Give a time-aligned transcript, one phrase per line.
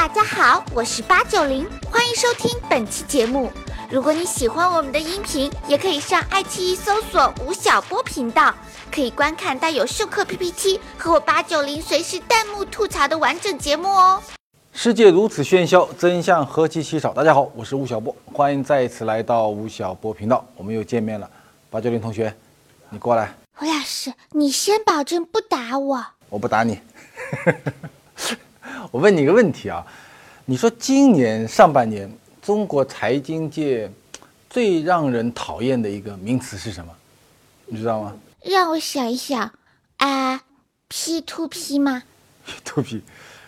[0.00, 3.52] 大家好，我是八九零，欢迎收听本期节目。
[3.90, 8.54] 如果你喜欢我们的音频，也可以上爱奇艺搜索吴晓波频道，
[8.90, 14.22] 可以观看带有授课 PPT 和我八九零随时弹幕吐槽的完整节目哦。
[14.72, 17.12] 世界如此喧嚣，真相何其稀少。
[17.12, 21.28] 大家好，我是吴晓波，欢迎再一次来到吴晓波频道，我们又见面了。
[21.68, 22.34] 八九零同学，
[22.88, 26.02] 你过来，吴老师，你先保证不打我。
[26.30, 26.80] 我不打你。
[28.90, 29.84] 我问你一个问题啊，
[30.46, 33.90] 你说今年上半年中国财经界
[34.48, 36.92] 最让人讨厌的一个名词是什么？
[37.66, 38.16] 你知道吗？
[38.42, 39.52] 让我想一想，
[39.98, 40.40] 啊
[40.88, 42.02] ，P to P 吗
[42.46, 43.02] ？P to P，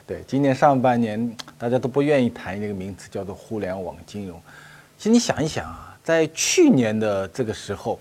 [0.07, 4.41] 对，今年上半年大家都不愿意谈一个名词，叫做互联网金融。
[4.99, 7.99] 其实你想一想啊，在去年的这个时候，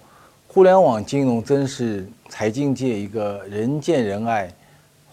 [0.47, 4.53] 互联网金融真是财经界一个人见人爱。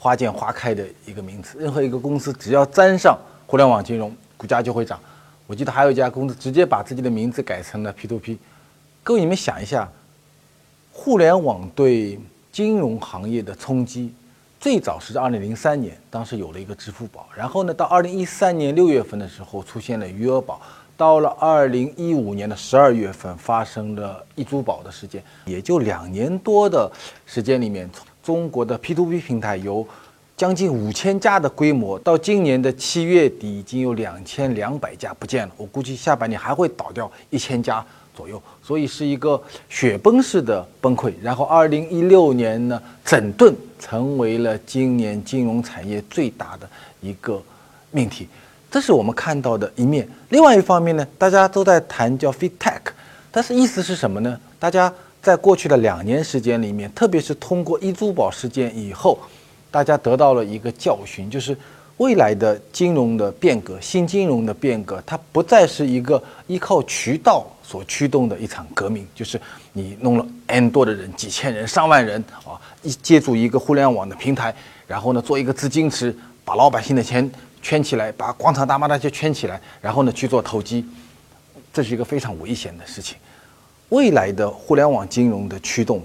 [0.01, 4.99] 花见花开的一个名词，任何一个公司只要沾上互联网金融，股价就会涨。
[5.49, 8.39] 我记得还有一家公司直接把自己的名字改成了 P2P。
[9.03, 9.91] 各位，你们想一下，
[10.93, 12.17] 互联网对
[12.53, 14.15] 金融行业的冲击，
[14.61, 17.27] 最早是在2003年，当时有了一个支付宝。
[17.35, 20.61] 然后呢，到2013年6月份的时候出现了余额宝，
[20.97, 26.89] 到了2015年的12月份发生了易租宝的事件，也就两年多的
[27.27, 27.91] 时间里面。
[28.29, 29.89] 中国的 P2P 平台由
[30.37, 35.55] 将近五千家的规模，到今年的七月底已经有两千两百家不见了。
[35.57, 37.83] 我估计下半年还会倒掉一千家
[38.15, 41.15] 左右，所以是一个雪崩式的崩溃。
[41.23, 46.69] 然后，二零一六年呢，整顿成为了今年金融产业最大的
[47.01, 47.43] 一个
[47.93, 48.29] 命题，
[48.71, 50.07] 这是我们看到的一面。
[50.29, 52.83] 另外一方面呢，大家都在谈叫 FinTech，
[53.31, 54.39] 但是意思是什么呢？
[54.59, 54.93] 大家。
[55.21, 59.19] 在过去的两年时间里面，特别是通过易租宝事件以后，
[59.71, 61.57] 大家得到了一个教训，就是
[61.99, 69.39] 未来的金融的变革、新金融的变革，它不再是一个依靠渠道所驱动的一场革命，就是
[69.73, 74.55] 你弄了 N 多的人、几千人、上万人啊，一借助一个互联网的平台，
[74.87, 77.29] 然后呢做一个资金池，把老百姓的钱
[77.61, 80.87] 圈起来，把广场大妈那些圈起来，然后呢去做投机，
[81.73, 83.17] 这是一个非常危险的事情。
[83.91, 86.03] 未来的互联网金融的驱动，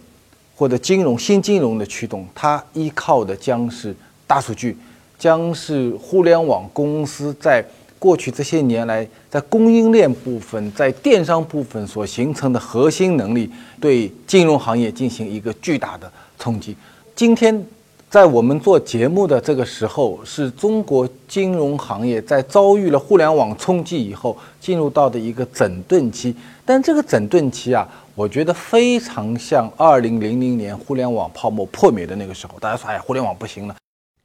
[0.55, 3.95] 或者金融新金融的驱动，它依靠的将是
[4.25, 4.77] 大数据，
[5.19, 7.63] 将是互联网公司在
[7.99, 13.49] 过去这些年来在供应链部分、在电商部分所形成的核心能力，
[13.79, 16.75] 对金融行业进行一个巨大的冲击。
[17.16, 17.66] 今天。
[18.13, 26.35] 在我们做节目的这个时候，是中国金融行业在遭遇了互联网冲击以后进入到的一个整顿期。
[26.63, 32.59] 但这个整顿期啊，我觉得非常像二零零零年互联网泡沫破灭的那个时候。
[32.59, 33.75] 大家说，哎，互联网不行了。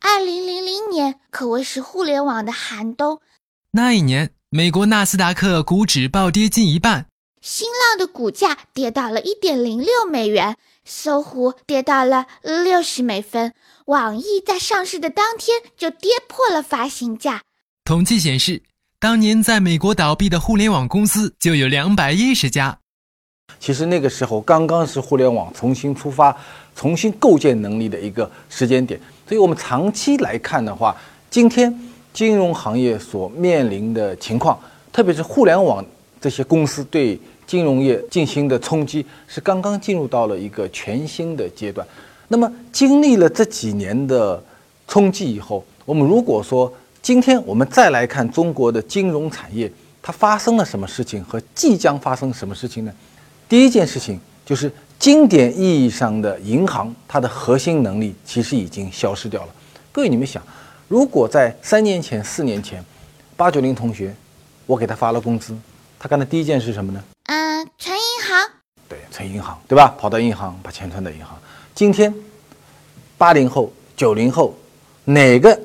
[0.02, 3.20] 二零零零年可谓是互联网的寒冬。
[3.70, 7.06] 那一年，美国纳斯达克股指暴跌近一半，
[7.40, 13.54] 新浪的股价跌到了一点零六美元，搜狐跌到了六十美分。
[13.88, 17.40] 网易在上市的当天就跌破了发行价。
[17.84, 18.62] 统计显示，
[19.00, 22.78] 当年在美国倒闭的互联网公司就有两百一十家。
[23.58, 26.36] 其实那个时候刚刚是互联网重新出发、
[26.76, 29.00] 重新构建能力的一个时间点。
[29.26, 30.94] 所以我们长期来看的话，
[31.30, 31.74] 今天
[32.12, 34.60] 金融行业所面临的情况，
[34.92, 35.82] 特别是互联网
[36.20, 41.88] 这些公司对金融业进行的冲击，是刚刚进入到了一个全新的阶段。
[42.30, 44.42] 那么，经历了这几年的
[44.86, 49.72] 冲击以后，我们如果说今天我们再来看中国的金融产业，
[50.02, 52.92] 它发生了什么事情和即将发生什么事情呢？
[53.48, 59.48] 第一件事情就是经典意义上的银行，它的核心能力其实已经消失掉了。
[59.90, 60.42] 各位，你们想，
[60.86, 62.84] 如果在三年前、四年前，
[63.38, 64.14] 八九零同学，
[64.66, 65.56] 我给他发了工资，
[65.98, 67.02] 他干的第一件是什么呢？
[67.24, 68.50] 嗯，存银行。
[68.86, 69.94] 对，存银行，对吧？
[69.98, 71.38] 跑到银行把钱存到银行。
[71.78, 72.12] 今天，
[73.16, 74.52] 八零后、九零后，
[75.04, 75.56] 哪个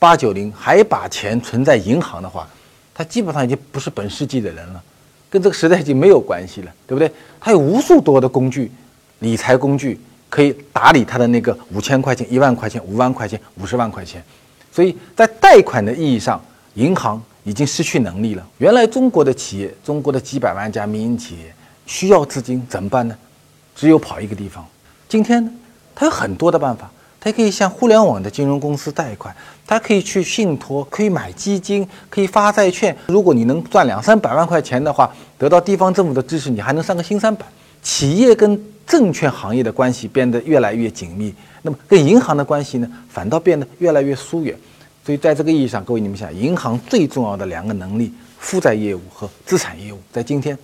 [0.00, 2.44] 八九零还把钱存在银行的话，
[2.92, 4.82] 他基本上已经不是本世纪的人了，
[5.30, 7.08] 跟这个时代已经没有关系了，对不对？
[7.38, 8.68] 他有无数多的工具，
[9.20, 9.96] 理财工具
[10.28, 14.20] 可以打理他的那个五千块钱、一万块钱、五万块钱、五十万块钱，
[14.72, 16.44] 所以在贷款的意义上，
[16.74, 18.44] 银行已经失去能力了。
[18.58, 21.54] 原来中国的企业，中国的几百万家民营企业
[21.86, 23.16] 需要资金怎么办呢？
[23.76, 24.66] 只有跑一个地方。
[25.10, 25.50] 今天呢，
[25.92, 29.34] 它有很多的办法，它可以向互联网的金融公司贷款，
[29.66, 32.96] 它可以去信托，可以买基金，可以发债券。
[33.08, 37.48] 如果你能赚两三百万块钱的话，得到地方政府的支持，你还能上个新三板。
[37.82, 44.56] 企业跟证券行业的关系变得越来越紧密，那么跟银行的关系呢，反倒变得越来越疏远。
[45.04, 50.56] 所以在这个意义上，各位你们想，银行最重要的两个能力——负债业务和资产业务，在今天，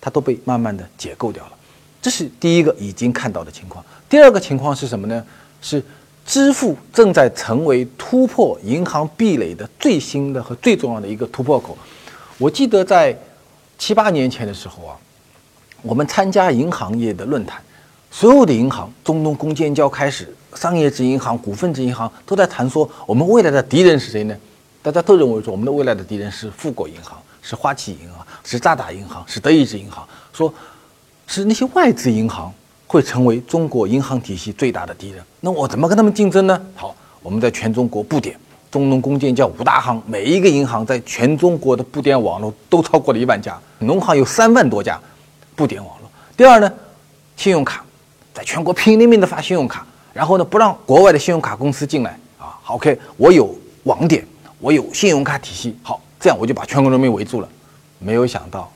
[0.00, 1.57] 它都被慢慢的解构掉了。
[2.00, 3.84] 这是第一个已经看到的情况。
[4.08, 5.24] 第二个情况是什么呢？
[5.60, 5.82] 是
[6.24, 11.76] 支付正在成为突破银行壁垒的最新的和最重要的一个突破口。
[12.36, 13.16] 我记得在
[13.78, 14.96] 七八年前的时候啊，
[15.82, 17.60] 我们参加银行业的论坛，
[18.10, 24.36] 所有的银行，中东公建交开始，商业制银行、股份制银行都在谈说，我们未来的敌人是谁呢？
[24.82, 30.52] 大家都认为说，我们的未来的敌人是富国银行、是花旗银行、是渣打银行、是德意志银行，说
[31.28, 32.50] 是那些外资银行
[32.86, 35.22] 会成为中国银行体系最大的敌人。
[35.40, 36.60] 那我怎么跟他们竞争呢？
[36.74, 38.34] 好，我们在全中国布点。
[38.70, 44.98] 中农工建叫五大行，每一个银行在全中国的布点网络都超过了一万家，农行有三万多家
[45.54, 46.10] 布点网络。
[46.36, 46.70] 第二呢，
[47.36, 47.84] 信用卡
[48.34, 52.56] 在全国拼了命的发信用卡，然后呢不让国外的信用卡公司进来啊。
[52.62, 53.54] 好，OK，我有
[53.84, 54.26] 网点，
[54.60, 57.48] 我有信用卡体系，好，这样我就把全国人民围住了。
[57.98, 58.70] 没有想到，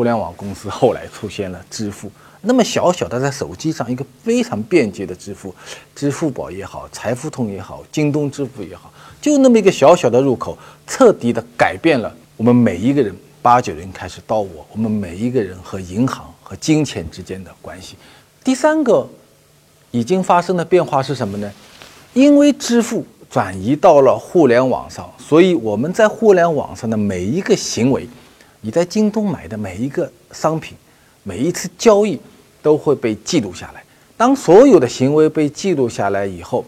[0.00, 2.10] 互联网公司后来出现了支付。
[2.40, 5.54] 那么小小的在手机上一个非常便捷的支付，
[5.94, 10.56] 支付宝也好，财付通也好，京东支付也好，就那么一个小小的入口，
[10.86, 17.94] 彻底的改变了我们每一个人八九零开始到我，我们每一个人和银行和金钱之间的关系。
[18.42, 19.06] 第三个
[19.90, 21.52] 已经发生的变化是什么呢？
[22.14, 28.08] 因为支付转移到了互联网上，所以我们在互联网上的每一个行为，
[28.60, 30.76] 你在京东买的每一个商品。
[31.22, 32.18] 每一次交易
[32.62, 33.84] 都会被记录下来。
[34.16, 36.64] 当所有的行为被记录下来以后，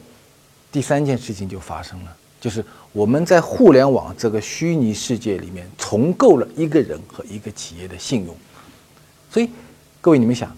[0.70, 2.62] 第三件事情就发生了，就是
[2.92, 8.36] 我们在互联网这个虚拟世界里面重构了一个人和一个企业的信用。
[9.30, 9.48] 所以，
[10.02, 10.54] 各位你们想，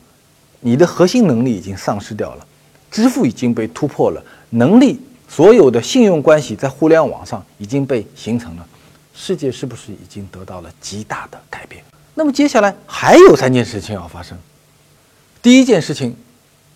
[0.58, 2.44] 你的核心能力已经丧失掉了，
[2.90, 4.20] 支付已经被突破了，
[4.50, 8.68] 能力所有的信用关系在互联网上已经被形成了，
[9.14, 11.82] 世界是不是已经得到了极大的改变？
[12.14, 14.36] 那么接下来还有三件事情要发生。
[15.40, 16.16] 第一件事情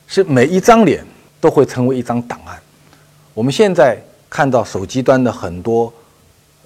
[0.07, 1.05] 是每一张脸
[1.41, 2.59] 都会成为一张档案。
[3.35, 3.99] 我们现在
[4.31, 5.93] 看到手机端的很多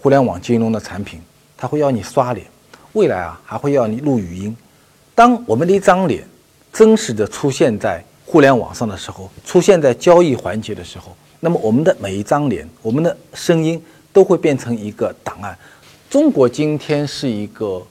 [0.01, 1.21] 互联网金融的产品，
[1.57, 2.47] 它会要你刷脸，
[2.93, 4.57] 未来啊还会要你录语音。
[5.15, 6.27] 当我们的一张脸
[6.73, 13.81] 真实的出现在互联网上的时候，出现在交易环节的时候，那么我们的每一张脸，我们的声音
[14.13, 15.57] 都会变成一个档案。
[16.11, 17.83] 中国今天是一个。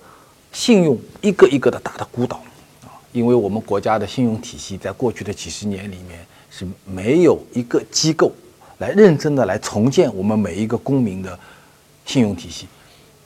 [0.53, 2.35] 信用一个一个的打的孤岛
[2.83, 6.19] 啊，因为我们国家的信用体系在过去的几十年里面
[6.49, 8.33] 是没有一个机构
[8.79, 11.39] 来认真的来重建我们每一个公民的
[12.05, 12.67] 信用体系。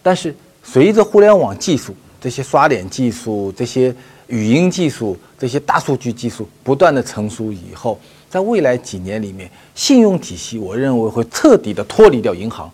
[0.03, 3.91] 但是随着互联网技术、这些刷脸技术、这些
[4.27, 7.99] 语音技术、这些大数据技术不断的成熟以后，
[8.29, 12.71] 在未来几年里面，信用体系我认为会彻底的脱离掉银行。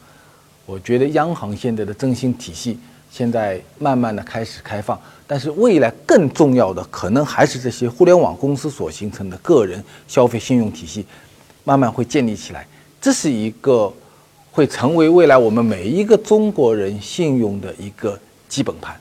[0.72, 2.80] 我觉得央行现在的征信体系。
[3.12, 4.98] 现在慢慢的开始开放，
[5.28, 11.06] 但是未来更重要的可能还是这些互联网公司所形成的个人消费信用体系，
[11.66, 12.66] 慢慢会建立起来。
[13.02, 13.94] 这是一个
[14.50, 18.18] 会成为未来我们每一个中国人信用的一个
[18.48, 18.96] 基本盘。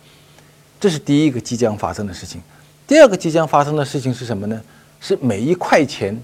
[0.80, 2.40] 这是第一个即将发生的事情。
[2.88, 4.60] 第二个即将发生的事情是什么呢？
[4.98, 6.20] 是每一块钱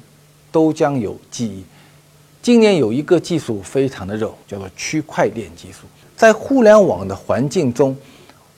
[0.50, 1.62] 都将有记忆。
[2.46, 5.78] 今年有一个技术非常的热，叫做区块链技术。
[6.16, 7.96] 在互联网的环境中，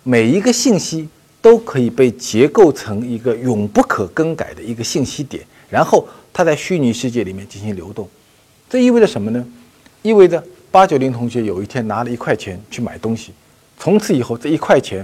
[0.02, 1.08] 每一个信息
[1.40, 8.06] 都可以被结构成一个永不可更改的一个信息点，然后它在虚拟世界里面进行流动。
[8.68, 9.42] 这意味着什么呢？
[10.02, 13.32] 意味着八九零同学有一天拿了一块钱去买东西，
[13.78, 15.02] 从此以后这一块钱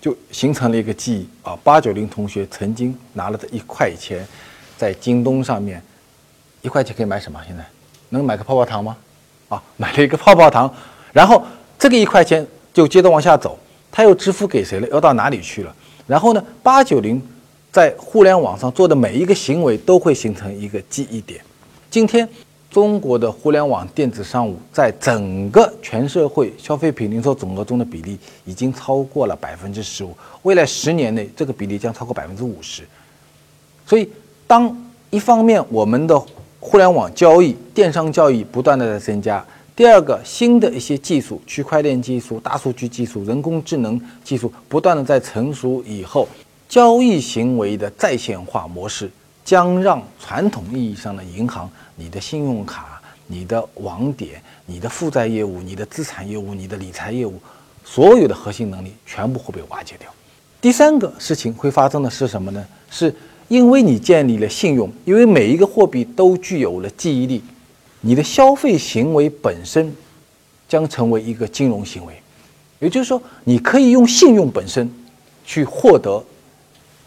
[0.00, 1.56] 就形成了一个记忆啊。
[1.62, 4.26] 八九零同学曾经拿了这一块钱，
[4.76, 5.80] 在京东上面，
[6.62, 7.40] 一块钱可以买什么？
[7.46, 7.64] 现在
[8.10, 8.96] 能买个泡泡糖吗？
[9.48, 10.72] 啊，买了一个泡泡糖，
[11.12, 11.42] 然后。
[11.78, 13.56] 这个一块钱就接着往下走，
[13.92, 14.88] 他又支付给谁了？
[14.88, 15.76] 要到哪里去了？
[16.06, 16.42] 然后呢？
[16.62, 17.22] 八九零
[17.70, 21.38] 在互联网上做的每一个行为都会形成一个记忆点。
[21.90, 22.26] 今天
[22.70, 32.84] 中国的互联网电子商务在整个全社会消费品零售总额中的比例已经超过了百分之十五，未来十年内这个比例将超过百分之五十。
[33.86, 34.10] 所以，
[34.46, 34.74] 当
[35.10, 36.18] 一方面我们的
[36.66, 39.42] 互联网交易、电商交易不断的在增加。
[39.76, 46.26] 第二个，新的一些技术，区块链技术、大数据技术、人工智能技术不断的在成熟以后，
[46.68, 49.08] 交易行为的在线化模式
[49.44, 57.40] 将让传统意义上的银行、你的信用卡、你的网点、你的负债业务、你的资产业务、你的理财业务，
[57.84, 60.10] 所有的核心能力全部会被瓦解掉。
[60.60, 62.66] 第三个事情会发生的是什么呢？
[62.90, 63.14] 是
[63.48, 67.42] 因为你建立了信用，因为每一个货币都具有了记忆力。
[68.00, 69.92] 你的消费行为本身
[70.68, 72.14] 将成为一个金融行为。
[72.78, 74.88] 也就是说，你可以用信用本身
[75.44, 76.22] 去获得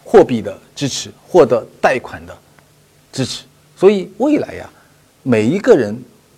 [0.04, 2.36] 货币的支持，获得贷款的
[3.12, 3.44] 支持。
[3.76, 4.68] 所以未来呀，
[5.22, 5.96] 每一个人，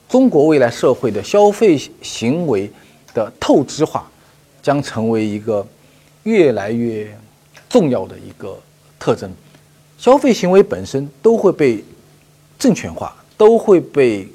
[0.09, 2.71] 中国未来社会的消费行为
[3.15, 4.09] 的透支化，
[4.61, 5.67] 将成为一个
[6.25, 7.09] 越来越
[7.69, 8.57] 重要的一个
[8.99, 9.33] 特征。
[10.03, 11.85] 消费行为本身都会被
[12.59, 14.27] 证券化，都会被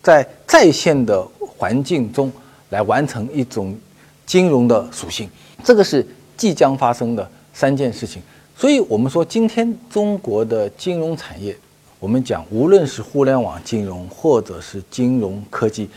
[0.00, 2.32] 在在线的环境中
[2.68, 3.76] 来完成一种。
[4.26, 5.28] 金融的属性，
[5.64, 8.22] 这个是即将发生的三件事情。
[8.56, 11.56] 所以，我们说今天中国的金融产业，
[11.98, 15.90] 我们讲无论是互联网金融或者是金融科技，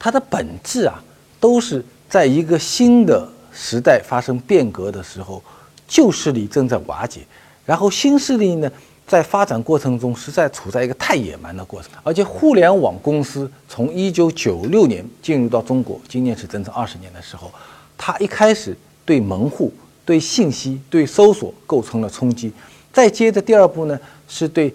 [0.00, 1.00] 它的本质啊，
[1.38, 5.40] 都是在一个新的时代发生变革的时候，
[5.86, 7.20] 旧势力正在瓦解，
[7.66, 8.70] 然后新势力呢，
[9.06, 11.90] 在发展过程中实在处在一个太野蛮的过程。
[12.02, 17.52] 而且，互联网公司从一九九六年进入到中国，今年是整整二十年的时候。
[17.98, 19.72] 它一开始对门户、
[20.04, 22.52] 对信息、对搜索构成了冲击，
[22.92, 24.72] 再接着第二步呢，是对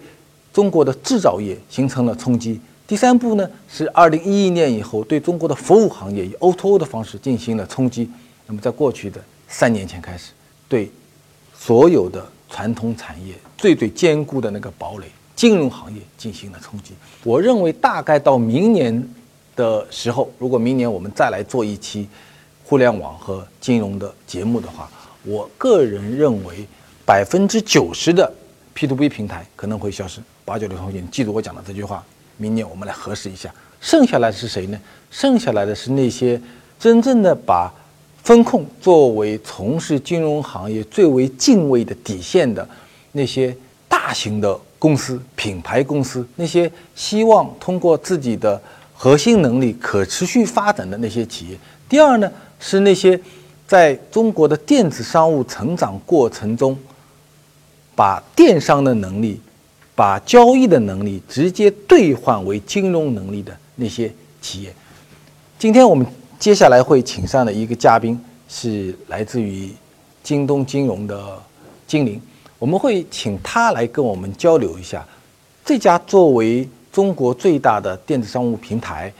[0.52, 8.10] 中国的制造业形成了冲击，第三步呢是二零一一年以后对中国的服务行业以 O2O 的方式进行了冲击。
[8.46, 10.32] 那么在过去的三年前开始，
[10.68, 10.90] 对
[11.56, 16.92] 所有的传统产业最最坚固的那个堡垒——金融行业进行了冲击。
[17.24, 19.08] 我认为大概到明年
[19.56, 22.06] 的时候，如果明年我们再来做一期。
[22.64, 24.90] 互联网和金融的节目的话，
[25.24, 26.66] 我个人认为
[27.04, 28.32] 百分之九十的
[28.72, 30.22] P to B 平台可能会消失。
[30.46, 32.02] 八九六同学，记住我讲的这句话，
[32.38, 33.52] 明年我们来核实一下。
[33.78, 34.80] 剩下来是谁呢？
[35.10, 36.40] 剩下来的是那些
[36.78, 37.70] 真正的把
[38.22, 42.66] 风控作为从事金融行业最为敬畏的底线的
[43.12, 43.54] 那些
[43.88, 48.60] 大型的公司、品牌公司，那些希望通过自己的
[48.94, 51.58] 核心能力可持续发展的那些企业。
[51.88, 52.30] 第二呢？
[52.64, 53.20] 是那些
[53.66, 56.78] 在中国的电子商务成长过程中，
[57.96, 59.40] 把电商的能力、
[59.96, 64.72] 把交易的能力直接兑换为金融能力的那些企业。
[65.58, 66.06] 今天我们
[66.42, 69.70] 接下来会请上的一个嘉宾是来自于
[70.24, 71.40] 京东金融的
[71.86, 72.20] 金玲，
[72.58, 75.06] 我们会请他来跟我们交流一下
[75.64, 79.12] 这家作为中国最大的电子商务平台。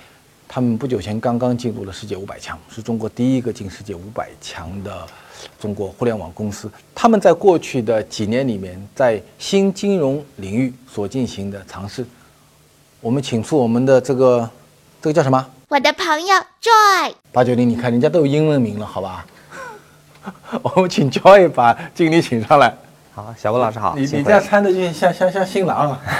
[0.48, 5.06] 他们不久前刚刚进入了世界五百强，是中国第一个进世界五百强的
[5.60, 6.68] 中国互联网公司。
[6.92, 12.04] 他们在过去的几年里面，在新金融领域所进行的尝试，
[13.00, 14.50] 我们请出我们的这个
[15.02, 15.44] 这个叫什么？
[15.66, 16.28] 我的朋友
[16.62, 17.12] Joy。
[17.32, 19.26] 八九零，你看人家都有英文名了，好吧？
[20.62, 22.72] 我们请 Joy 把经理请上来。
[23.12, 23.96] 好，小郭老师好。
[23.96, 26.00] 你你这样穿的就像像像新郎啊！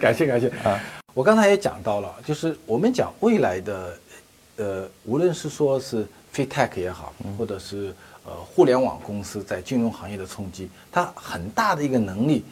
[0.00, 0.78] 感谢感谢啊。
[1.14, 3.98] 我刚才也讲到了，就是我们讲未来的，
[4.58, 7.92] 呃，无论是说是 FinTech 也好，或者是
[8.24, 12.44] 呃互联网公司在金融行业的冲击，它很大的一个能力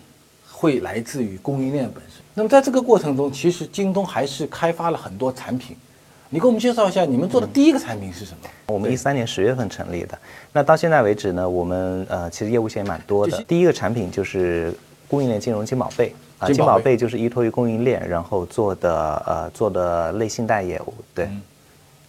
[0.61, 2.23] 会来自于供应链本身。
[2.35, 5.75] 那么在这个过程中，其实京东还是开发了很多产品。
[6.29, 8.51] 你给我们介绍一下，你们做的第一个产品是什么？
[8.67, 10.19] 我们一三年十月份成立的，
[10.53, 13.43] 那到现在为止呢，我们呃其实业务线也蛮多的。
[13.49, 14.73] 第一个产品就是
[15.09, 16.15] 供应链金融金宝贝。
[16.39, 21.29] 啊，金宝贝就是依托于供应链，然后做的呃做的类信贷业务，对，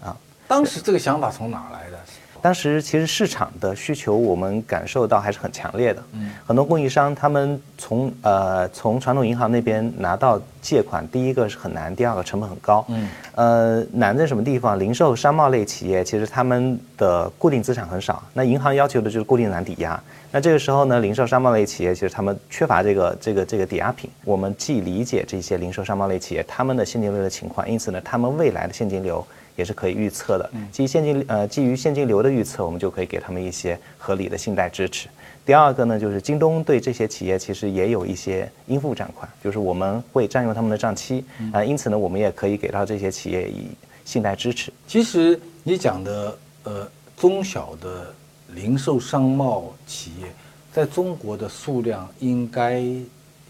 [0.02, 0.16] 啊，
[0.48, 1.98] 当时这个想法从哪来的？
[2.42, 14.80] 当时其实市场的需求我们感受到还是很强烈的，嗯，很多供应商他们从呃从传统银行那边拿到借款，第一个是很难，第二个成本很高，嗯，呃难在什么地方？
[14.80, 20.02] 零售商贸类企业其实他们的固定资产很少，那银行要求的就是固定资产抵押。
[20.34, 24.10] 那这个时候呢，零售商贸类企业其实他们缺乏这个这个这个抵押品。
[24.24, 29.26] 我们既理解这些零售商贸类企业他们的现金流的情况，因此呢，他们未来的现金流
[29.62, 30.52] 也是可以预测的。
[30.72, 35.08] 基于现金呃基于现金流的预测，我们就可以给他们一些合理的信贷支持。
[35.46, 43.68] 第二个呢，就是京东对这些企业其实也有一些应付账款，就是我们会占用他们的账期啊，因此呢，我们也可以给到这些企业以
[44.04, 44.74] 信贷支持。
[44.88, 48.14] 其实你讲的呃中小的。
[48.54, 50.28] 零售商贸企业
[50.74, 52.84] 在中国的数量应该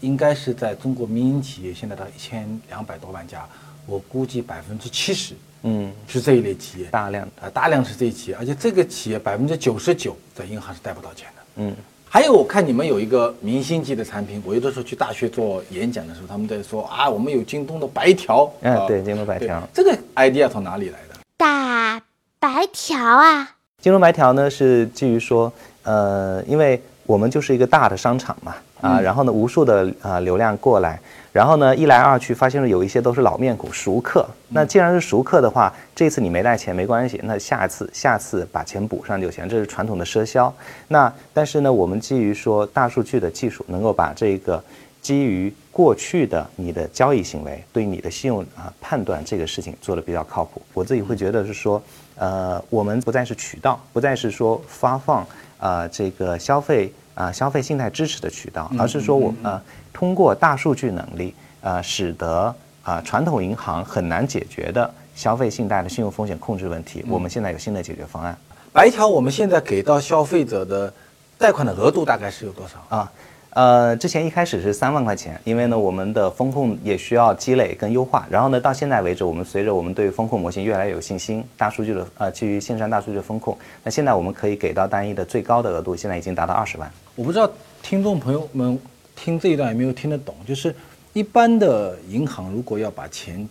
[0.00, 3.44] 应该是在中国民营企业现在到一千两百多万家，
[3.84, 11.74] 我估计百分之七十，嗯，是这一类企业，大量啊，大量是这一企业，而且这个企业百分之九十九在银行是贷不到钱的，嗯，
[12.08, 21.16] 还有我看你们有一个明星级的产品，我有的时候去大学做演讲的时候，他们在说啊，我们有京东的白条，嗯，对，京东白条，这个 idea 从哪里来的？
[21.36, 22.00] 打
[22.38, 23.48] 白条啊。
[23.80, 25.52] 京东白条呢是基于说，
[25.82, 31.00] 呃，因为我们就是一个大的商场嘛，啊，然后呢，无数的呃流量过来，
[31.32, 34.26] 然后呢，一来二去发现了有一些都是老面孔、熟客。
[34.50, 40.54] 那既然是熟客的话，这次你没带钱没关系，那下次下次把钱补上就行，这是传统的赊销。
[40.88, 44.62] 那但是呢，我们基于说大数据的技术，能够把这个
[45.00, 50.60] 基于过去的你的交易行为对你的信用啊判断这个事情做的比较靠谱。
[50.74, 51.82] 我自己会觉得是说，
[52.16, 55.26] 呃，我们不再是渠道，不再是说发放
[55.58, 56.92] 啊这个消费。
[57.14, 59.60] 啊，消费信贷支持的渠道，而是说我呃
[59.92, 68.36] 通过大数据能力，呃，使得啊传统银行很难解决的消费信贷的信用风险控制问题，我们现在有新的解决方案。
[68.72, 70.92] 白条，我们现在给到消费者的
[71.36, 73.12] 贷款的额度大概是有多少啊？
[73.54, 78.26] 呃，之前一开始是三万块钱，因为呢，我们的风控也需要积累跟优化。
[78.30, 86.90] 然后呢，到现在为止，我们随着我们对风控模型越来越有信心，大数据的呃基于线上大数据的风控，那现在我们可以给到单一的最高的额度，现在已经达到二十万。
[87.14, 87.46] 我不知道
[87.82, 88.80] 听众朋友们
[89.16, 90.74] 听这一段有没有听得懂，就是
[91.12, 93.48] 一般的银行如果要把钱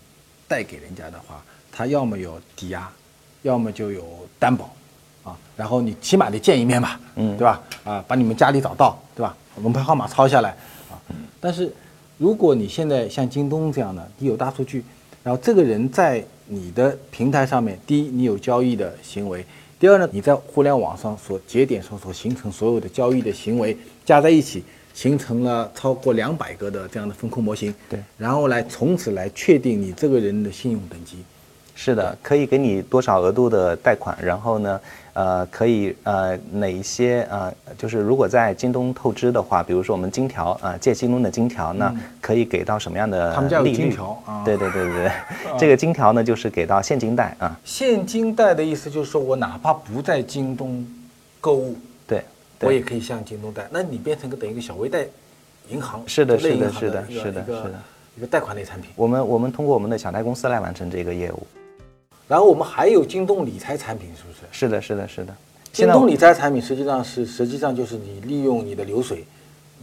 [0.47, 2.91] 贷给人家的话，他要么有抵押，
[3.43, 4.05] 要么就有
[4.37, 4.73] 担保，
[5.23, 7.61] 啊，然后你起码得见一面吧，嗯，对吧？
[7.83, 9.35] 啊，把你们家里找到，对吧？
[9.61, 10.51] 门牌号码抄下来
[10.89, 10.95] 啊！
[11.39, 11.71] 但是，
[12.17, 14.83] 如果你现在像京东这样的，你有大数据，
[15.23, 19.41] 然后这个人在你的平台上面，第一，你有交易的行为；
[19.77, 24.63] 第二呢，你在互联网上所节点上所形成所有的交易的行为加在一起，
[24.93, 27.73] 形成了超过两百个的这样的风控模型。
[27.89, 31.17] 对，然后来从此来确定你这个人的信用等级。
[31.73, 34.79] 是的，可以给你多少额度的贷款，然后呢？
[35.13, 44.41] 呃，可以呃，哪一些呃，就是如果在京东透支的话，比如说我们金条啊，借京东的金条，那可以给到什么样的他们叫金条啊？
[44.45, 45.11] 对对对对对，
[45.59, 47.59] 这个金条呢，就是给到现金贷啊。
[47.65, 50.87] 现金贷的意思就是说我哪怕不在京东
[51.41, 51.77] 购物，对，
[52.61, 53.67] 我也可以向京东贷。
[53.71, 55.05] 那你变成个等于一个小微贷
[55.69, 57.81] 银行，是的，是的，是的，是的，是的，
[58.17, 58.91] 一个贷款类产品。
[58.95, 61.47] 我们我们通过我们的小贷公司来完成这个业务。
[62.27, 64.39] 然后我们还有京东理财产品，是不是？
[64.51, 65.35] 是的，是的，是的。
[65.73, 69.25] 京东理财产品实际上是实际上就是你利用你的流水，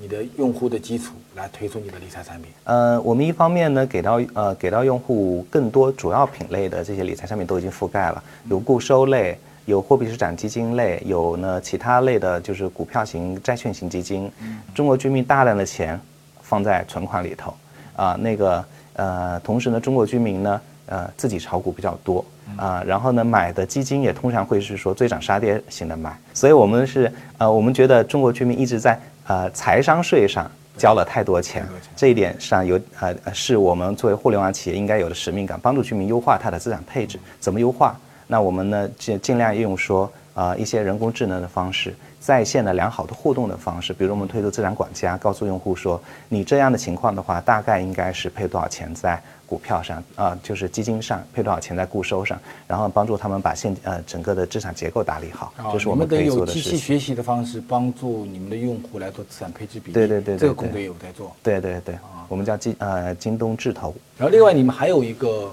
[0.00, 2.50] 你的用户的基础来推出你的理财产品。
[2.64, 14.32] 呃，我们一方面呢给到呃给到用户更多主要品类的这些理财产品都已经覆盖了，有固收类，有货币市场基金类，有呢其他类的就是股票型、债券型基金。
[14.74, 16.00] 中国居民大量的钱
[16.40, 17.54] 放在存款里头
[17.94, 20.60] 啊，那个呃，同时呢，中国居民呢。
[20.90, 22.24] 呃，自己炒股比较多
[22.56, 31.62] 啊，然后呢，买的基金也通常会是说追涨杀跌型的买，所以我们是呃，我们觉得中国居民一直在呃财商税上交了太多钱，
[31.94, 37.20] 这一点上有呃是我们作为互联网企业应该有的使命感，帮助居民优化他的资产配置。
[37.38, 37.94] 怎么优化？
[38.28, 49.20] 那我们呢尽尽量用说啊一些人工智能的方式，在线的良好的互动的方式，比如我们推出资产管家，告诉用户说你这样的情况的话，大概应该是配多少钱在。
[49.48, 56.70] 股票上啊，就是基金上配多少钱在固收上，然后帮助他们把现呃整个的资产结构打理好，这是我们可以做的事情。
[56.72, 59.94] 有机器学习的方式帮助你们的用户来做资产配置比例。
[59.94, 61.34] 对对对，这个工作也有在做。
[61.42, 63.94] 对对对，我们叫京呃京东智投。
[64.18, 65.50] 然后另外你们还有一个，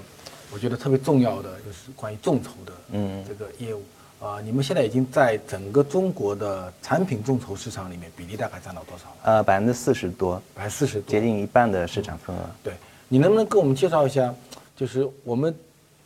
[0.56, 3.82] 我觉得特别重要的就是关于众筹的嗯这个业务
[4.18, 9.14] 啊，你们现在已经在整个中国的产品众筹市场里面比例大概占到多少？
[9.22, 12.40] 呃，百分之四十多，百分之四十，接近一半的市场份额。
[12.62, 12.72] 对。
[13.08, 14.34] 你能不能给我们介绍一下？
[14.74, 15.54] 就是我们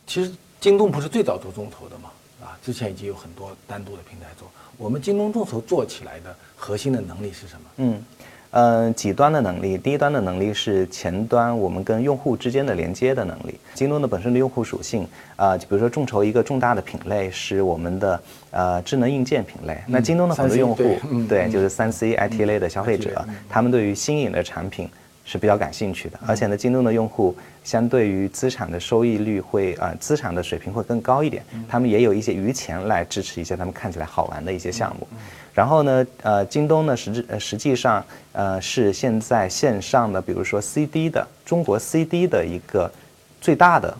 [0.05, 2.09] 其实京东不是最早做众筹的嘛？
[2.41, 4.51] 啊，之前已经有很多单独的平台做。
[4.77, 7.69] 我们京东众筹做起来的核心的能力是什么？
[7.77, 8.03] 嗯，
[8.51, 9.77] 呃，几端的能力。
[9.77, 13.59] 第一端的能力是前端我们跟用户之间的连接的能力。
[13.73, 19.77] 京东的本身的用户属性啊，就比如说众筹一个重大的品类是我们的呃智能硬件品类。
[19.87, 24.89] 那京东的很多用户对，就是三 C IT 类的消费者，他们对于新颖的产品。
[25.23, 27.33] 是比较感兴趣的，而且呢，京东的用户
[27.63, 31.43] 相对于资产的收益率会啊，资产的水平会更高一点。
[31.69, 35.07] 他们也有一些余钱来支持一些他们看起来好玩的一些项目。
[35.53, 42.91] 然后呢，呃，京东呢实质呃实际上呃是现在线上的，比如说 CD 的中国 CD 的一个
[43.39, 43.95] 最大的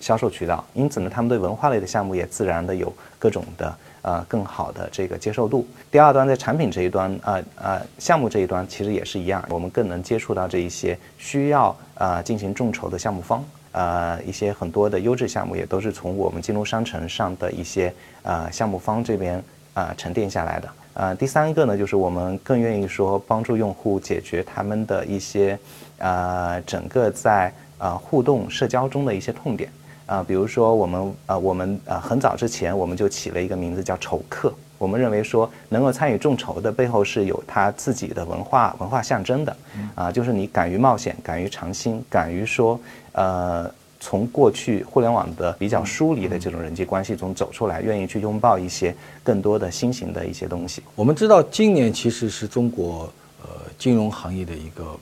[0.00, 0.64] 销售渠道。
[0.74, 3.74] 因此呢，他们对文化类的项目也自然的有各种的。
[4.02, 5.68] 呃，更好的这个接受度。
[5.90, 20.68] 第二端在产品这一端，呃呃，项目这一端其实也是一样，我们更能接触到这一些需要呃进行众筹的项目方，呃，一些很多的优质项目也都是从我们金融商城上的一些呃项目方这边呃沉淀下来的。
[20.94, 25.58] 呃，第三个呢，就是我们更愿意说帮助用户解决他们的一些
[25.98, 29.70] 呃整个在呃互动社交中的一些痛点。
[30.06, 39.56] 啊，比如说我们啊，我们啊，很早之前我们就起了一个名字叫“丑客”，我们认为说，能够参与众筹的背后是有他自己的文化文化象征的，
[39.94, 42.76] 啊，就是你敢于冒险，敢于尝新，敢于说，
[43.12, 50.82] 呃，从过去互联网的比较疏离的这种人际关系中走出来，愿意去拥抱一些更多的新型的一些东西。
[50.96, 54.98] 我们知道，今年其实是中国呃金融行业的一个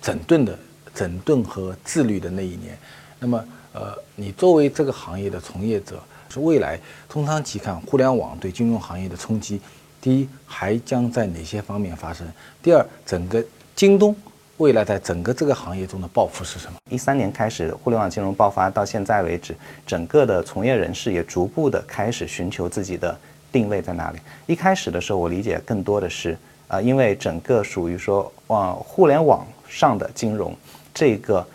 [0.00, 0.56] 整顿的
[0.94, 2.78] 整顿和自律的那一年。
[3.18, 6.00] 那么，呃，你作为这个行业的从业者。
[6.32, 9.60] 是未来通常期看，互联网对金融行业的冲击，
[10.00, 12.26] 第一还将在哪些方面发生？
[12.62, 13.44] 第二，整个
[13.76, 14.16] 京东
[14.58, 16.78] 未来在整个这个行业中的抱负是什么？
[16.90, 23.18] 一三年开始，互联网金融爆发到现在为止，整个的从业人士也逐步的开始寻求自己的
[23.50, 24.18] 定位在哪里。
[24.46, 26.38] 一开始的时候，我理解更多的是
[26.68, 30.56] 呃，因为整个属于说往互联网上的金融
[30.92, 31.46] 这个。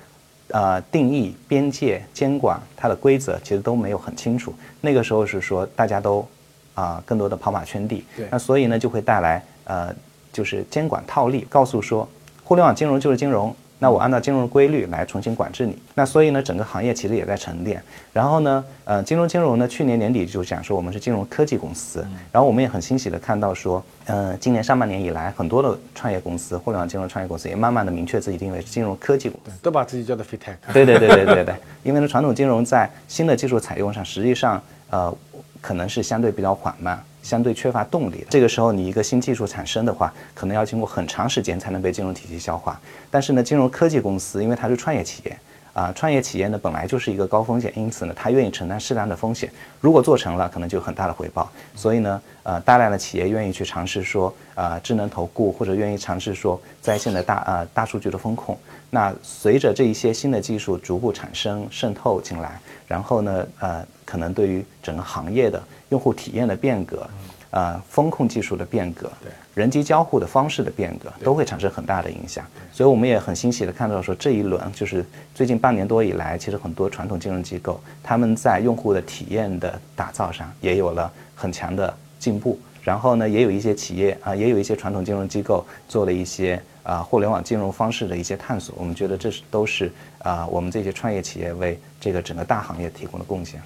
[0.52, 4.56] 呃，定义、边界、监管，它的规则其实都没有很清楚。
[4.80, 6.26] 那个时候是说大家都
[6.74, 8.06] 啊，更多的跑马圈地。
[8.16, 8.30] 对。
[8.32, 9.94] 那所以呢，就会带来呃，
[10.32, 12.08] 就是监管套利，告诉说，
[12.48, 13.54] 互联网金融就是金融。
[13.80, 17.80] 那我按照金融规律来重新管制你，那所以呢，整个行业其实也在沉淀。
[18.14, 22.04] 然后呢，呃，金融金融呢，去年年底就讲说我们是金融科技公司。
[22.32, 30.56] 然后我们也很欣喜的看到说，呃，今年上半年以来，很多的创业公司，互联网金融创业公司也慢慢的明确自己定位是金融科技公司，都把自己叫做 fintech。
[30.74, 35.16] 对对对对对对，因为呢，传统金融在新的技术采用上，实际上呃，
[35.62, 37.04] 可能是相对比较缓慢。
[37.24, 42.80] 相对缺乏动力，这个时候你一个新技术产生的话，可能要经过很长时间才能被金融体系消化。
[43.12, 45.38] 但是呢，金融科技公司因为它是创业企业，
[45.78, 49.48] 啊，创业企业呢本来就是一个高风险，因此呢，它愿意承担适当的风险。
[49.80, 51.48] 如果做成了，可能就有很大的回报。
[51.76, 58.58] 所以呢，呃，大量的企业愿意去尝试说，啊，智能投顾或者愿意尝试说在线的大呃大数据的风控。
[58.90, 65.62] 那随着这一些新的技术逐步产生渗透进来，然后呢，呃，可能对于整个行业的。
[65.90, 67.10] 用户体验的变革，
[67.50, 72.46] 呃，风控技术的变革，对，人机交互的方式的变革，都会产生很大的影响。
[72.72, 82.60] 所以我们也很欣喜的看到，说这一轮就是最近半年多以来，其实很多传统金融机构他们在用户的体验的打造上也有了很强的进步。
[82.84, 88.76] 然后呢，也有一些企业啊，也有一些传统金融机构做了一些啊互联网金融方式的一些探索。
[88.78, 93.60] 我们觉得这是都是啊我们这些创业企业为这个整个大行业提供的贡献。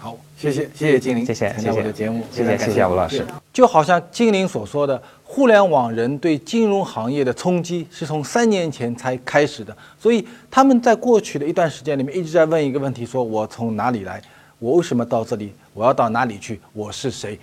[0.00, 3.24] 好，谢谢谢谢金玲，谢谢参加我的节目，谢谢谢谢吴老师。
[3.52, 14.20] 就好像金玲所说的，互联网人对金融行业的冲击是从三年前才开始的，所以他们在过去的一段时间里面一直在问一个问题：说我从哪里来？
[14.58, 15.52] 我为什么到这里？
[15.72, 16.60] 我要到哪里去？
[16.72, 17.38] 我是谁？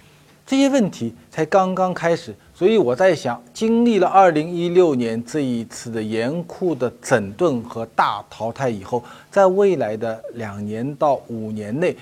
[0.46, 2.34] 这些问题才刚刚开始。
[2.54, 11.96] 所以我在想，经历了二零一六年这一次的严酷的整顿和大淘汰以后，在未来的两年到五年内。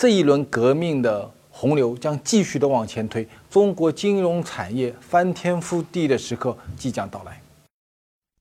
[0.00, 7.42] 这一轮革命的洪流将继续的往前推，中国金融产业翻天覆地的时刻即将到来。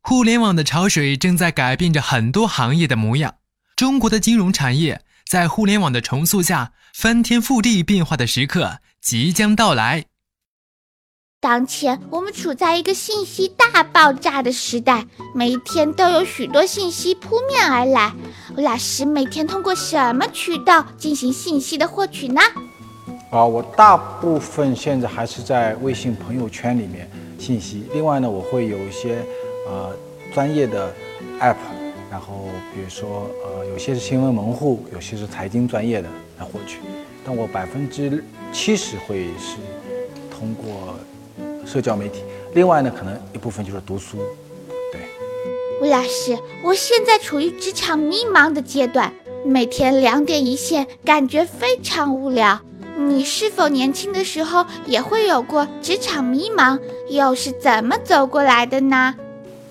[0.02, 3.36] 互联网的潮水正在改变着很多行业的模样，
[3.76, 10.06] 中国的金融产业在互联网的重塑下翻天覆地变化的时刻即将到来。
[11.42, 18.12] 当前我们处在一个信息大爆炸的时代，每一天都有许多信息扑面而来。
[18.58, 22.42] 老师每天通过什么渠道进行信息的获取呢？
[23.32, 27.86] 啊，我大部分现在还是在微信朋友圈里面信息。
[27.94, 29.24] 另外呢，我会有一些
[29.66, 29.96] 呃
[30.34, 30.94] 专业的
[31.40, 31.56] app，
[32.12, 36.80] 然后比如说呃有些是新闻门户，有些是财经专业的来获取。
[37.24, 38.22] 但我百分之
[38.52, 39.56] 七十会是
[40.30, 41.00] 通过。
[41.72, 42.24] 社交媒体，
[42.56, 44.18] 另外呢，可能一部分就是读书。
[44.92, 45.02] 对，
[45.82, 49.14] 魏老师，我现在处于职场迷茫的阶段，
[49.46, 52.60] 每天两点一线，感觉非常无聊。
[52.98, 56.80] 你是否年轻的时候也会有过职场迷茫？
[57.08, 59.14] 又是怎么走过来的呢？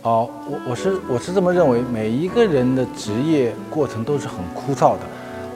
[0.02, 5.00] 哦，我我是我是这么认为，每一个人的职业过程都是很枯燥的。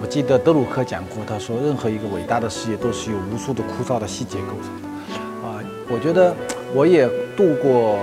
[0.01, 4.89] 我记得德鲁克讲过，他说，任何一个伟大的事业都是由无数的枯燥的细节构成的。
[5.93, 6.35] 我觉得
[6.75, 7.99] 我也度过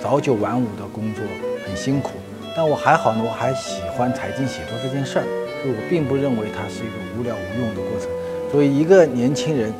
[0.00, 1.24] 早九晚五的工作，
[1.66, 2.10] 很辛苦，
[2.56, 5.24] 但我还好呢，我还喜欢财经写作这件事儿，
[5.60, 8.08] 所以我并不认为它是一个无聊无用的过程。
[8.48, 9.74] 作为一个年轻人，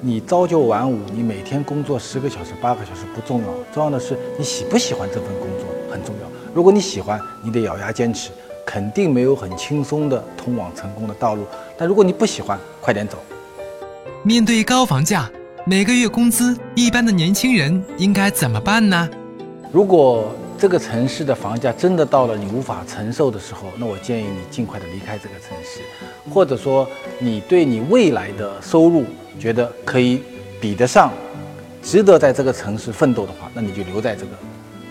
[0.00, 6.28] 你朝九晚五，你每天工作十个小时、八个小时不重要，重要的是你喜不喜欢这份工作很重要。
[6.54, 8.30] 如果你喜欢，你得咬牙坚持，
[8.64, 11.42] 肯定没有很轻松的通往成功的道路。
[11.76, 13.18] 但如果你不喜欢，快点走。
[14.22, 15.28] 面对高房价。
[15.68, 19.06] 每个月工资一般的年轻人应该怎么办呢？
[19.70, 25.80] 如果这个城市的房价真的到了你无法承受的时候，那我建议你尽快的离开这个城市，
[26.32, 29.04] 或者说你对你未来的收入
[29.38, 30.22] 觉得可以
[30.58, 31.12] 比得上，
[31.82, 34.30] 值得在这个城市奋斗的话，那你就留在这个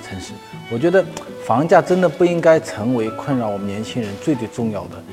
[0.08, 0.32] 城市。
[0.70, 1.04] 我觉得
[1.44, 5.04] 房价真的不应该成为困扰我们年轻人最最重要的。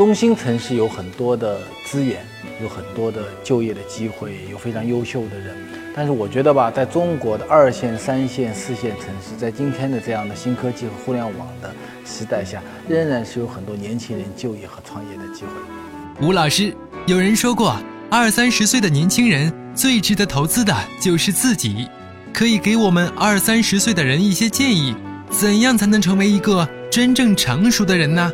[0.00, 2.24] 中心城市有很多的资源，
[2.62, 5.54] 有很多的就业的机会，有非常优秀的人。
[5.94, 11.70] 但是我觉得吧，在中国的二线、三线、四线城市，在今天的这样的新科技和互联网的
[12.06, 16.26] 时代下，仍然是有很多年轻人就业和创业的机会。
[16.26, 16.74] 吴老师，
[17.06, 17.76] 有人说过，
[18.10, 21.86] 二三十岁的年轻人最值得投资的就是自己，
[22.32, 24.96] 可以给我们二三十岁的人一些建议，
[25.28, 28.32] 怎样才能成为一个真正成熟的人呢？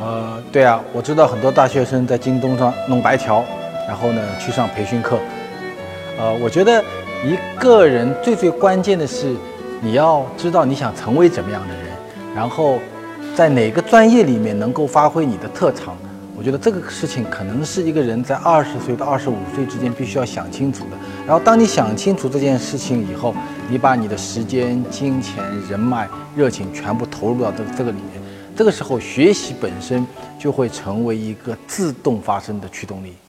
[0.00, 3.44] 呃，对啊，我知道很多大学生在京东上弄白条，
[3.88, 5.18] 然后呢去上培训课。
[6.18, 6.82] 呃，我觉得
[7.24, 9.34] 一个人最最关键的是，
[9.80, 11.86] 你要知道你想成为怎么样的人，
[12.34, 12.78] 然后
[13.34, 15.96] 在哪个专业里面能够发挥你的特长。
[16.36, 20.90] 我觉得这个事情可能是一个人在二十岁到二十五岁之间必须要想清楚的。
[21.26, 23.34] 然后当你想清楚这件事情以后，
[23.68, 28.17] 你把你的时间、金钱、人脉、热情全部投入到这这个里面，
[28.58, 30.04] 这个时候学习本身
[30.36, 33.14] 就会成为一个自动发生的驱动力。